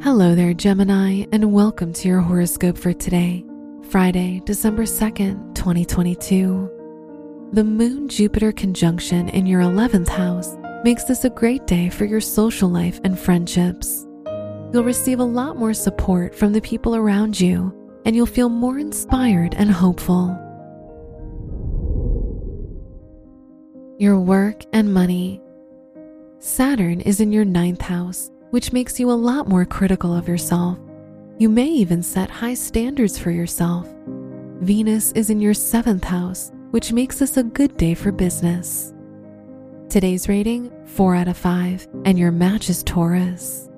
Hello 0.00 0.36
there, 0.36 0.54
Gemini, 0.54 1.24
and 1.32 1.52
welcome 1.52 1.92
to 1.92 2.06
your 2.06 2.20
horoscope 2.20 2.78
for 2.78 2.92
today, 2.92 3.44
Friday, 3.90 4.40
December 4.44 4.84
2nd, 4.84 5.56
2022. 5.56 7.48
The 7.52 7.64
Moon 7.64 8.08
Jupiter 8.08 8.52
conjunction 8.52 9.28
in 9.30 9.44
your 9.44 9.60
11th 9.60 10.06
house 10.06 10.56
makes 10.84 11.02
this 11.02 11.24
a 11.24 11.30
great 11.30 11.66
day 11.66 11.90
for 11.90 12.04
your 12.04 12.20
social 12.20 12.68
life 12.68 13.00
and 13.02 13.18
friendships. 13.18 14.06
You'll 14.72 14.84
receive 14.84 15.18
a 15.18 15.24
lot 15.24 15.56
more 15.56 15.74
support 15.74 16.32
from 16.32 16.52
the 16.52 16.60
people 16.60 16.94
around 16.94 17.40
you, 17.40 17.74
and 18.04 18.14
you'll 18.14 18.26
feel 18.26 18.48
more 18.48 18.78
inspired 18.78 19.54
and 19.54 19.68
hopeful. 19.68 20.28
Your 23.98 24.20
work 24.20 24.62
and 24.72 24.94
money. 24.94 25.42
Saturn 26.38 27.00
is 27.00 27.20
in 27.20 27.32
your 27.32 27.44
ninth 27.44 27.80
house, 27.80 28.30
which 28.50 28.72
makes 28.72 28.98
you 28.98 29.10
a 29.10 29.12
lot 29.12 29.48
more 29.48 29.64
critical 29.64 30.14
of 30.14 30.28
yourself. 30.28 30.78
You 31.38 31.48
may 31.48 31.68
even 31.68 32.02
set 32.02 32.30
high 32.30 32.54
standards 32.54 33.18
for 33.18 33.30
yourself. 33.30 33.86
Venus 34.60 35.12
is 35.12 35.30
in 35.30 35.40
your 35.40 35.54
seventh 35.54 36.04
house, 36.04 36.50
which 36.70 36.92
makes 36.92 37.18
this 37.18 37.36
a 37.36 37.42
good 37.42 37.76
day 37.76 37.94
for 37.94 38.10
business. 38.10 38.92
Today's 39.88 40.28
rating 40.28 40.70
4 40.86 41.14
out 41.14 41.28
of 41.28 41.36
5, 41.36 41.88
and 42.04 42.18
your 42.18 42.32
match 42.32 42.68
is 42.68 42.82
Taurus. 42.82 43.68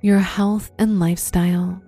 Your 0.00 0.18
health 0.18 0.70
and 0.78 1.00
lifestyle. 1.00 1.82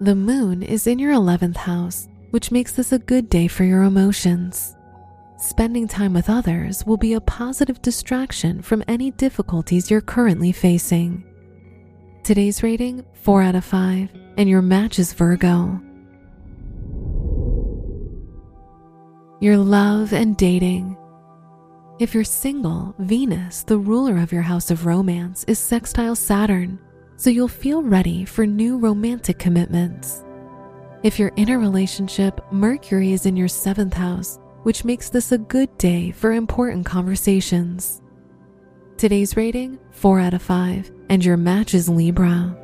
The 0.00 0.14
moon 0.14 0.62
is 0.62 0.86
in 0.86 0.98
your 0.98 1.12
11th 1.14 1.56
house, 1.56 2.08
which 2.30 2.50
makes 2.50 2.72
this 2.72 2.92
a 2.92 2.98
good 2.98 3.28
day 3.28 3.46
for 3.46 3.64
your 3.64 3.82
emotions. 3.82 4.76
Spending 5.42 5.88
time 5.88 6.12
with 6.12 6.30
others 6.30 6.86
will 6.86 6.96
be 6.96 7.14
a 7.14 7.20
positive 7.20 7.82
distraction 7.82 8.62
from 8.62 8.84
any 8.86 9.10
difficulties 9.10 9.90
you're 9.90 10.00
currently 10.00 10.52
facing. 10.52 11.24
Today's 12.22 12.62
rating 12.62 13.04
4 13.14 13.42
out 13.42 13.56
of 13.56 13.64
5, 13.64 14.10
and 14.36 14.48
your 14.48 14.62
match 14.62 15.00
is 15.00 15.12
Virgo. 15.12 15.82
Your 19.40 19.56
love 19.56 20.12
and 20.12 20.36
dating. 20.36 20.96
If 21.98 22.14
you're 22.14 22.22
single, 22.22 22.94
Venus, 23.00 23.64
the 23.64 23.78
ruler 23.78 24.18
of 24.18 24.30
your 24.30 24.42
house 24.42 24.70
of 24.70 24.86
romance, 24.86 25.42
is 25.48 25.58
sextile 25.58 26.14
Saturn, 26.14 26.78
so 27.16 27.30
you'll 27.30 27.48
feel 27.48 27.82
ready 27.82 28.24
for 28.24 28.46
new 28.46 28.78
romantic 28.78 29.40
commitments. 29.40 30.22
If 31.02 31.18
you're 31.18 31.32
in 31.34 31.48
a 31.48 31.58
relationship, 31.58 32.40
Mercury 32.52 33.10
is 33.10 33.26
in 33.26 33.36
your 33.36 33.48
seventh 33.48 33.94
house, 33.94 34.38
which 34.62 34.84
makes 34.84 35.10
this 35.10 35.32
a 35.32 35.38
good 35.38 35.76
day 35.78 36.10
for 36.10 36.32
important 36.32 36.86
conversations. 36.86 38.00
Today's 38.96 39.36
rating 39.36 39.78
4 39.90 40.20
out 40.20 40.34
of 40.34 40.42
5, 40.42 40.90
and 41.08 41.24
your 41.24 41.36
match 41.36 41.74
is 41.74 41.88
Libra. 41.88 42.56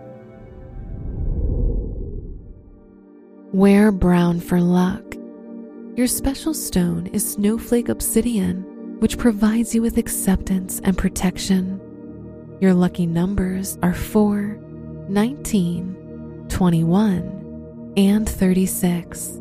Wear 3.52 3.90
brown 3.90 4.40
for 4.40 4.60
luck. 4.60 5.02
Your 5.96 6.06
special 6.06 6.54
stone 6.54 7.08
is 7.08 7.32
Snowflake 7.32 7.88
Obsidian, 7.88 8.62
which 9.00 9.18
provides 9.18 9.74
you 9.74 9.82
with 9.82 9.96
acceptance 9.96 10.80
and 10.84 10.96
protection. 10.96 11.80
Your 12.60 12.74
lucky 12.74 13.06
numbers 13.06 13.78
are 13.82 13.94
4, 13.94 14.58
19, 15.08 16.46
21, 16.48 17.94
and 17.96 18.28
36. 18.28 19.40